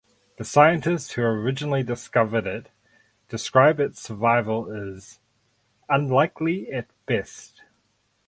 The 0.37 0.43
scientists 0.45 1.11
who 1.11 1.21
originally 1.21 1.83
discovered 1.83 2.47
it 2.47 2.69
describe 3.29 3.79
its 3.79 4.01
survival 4.01 4.71
is 4.71 5.19
"unlikely 5.89 6.71
at 6.71 6.87
best". 7.05 7.61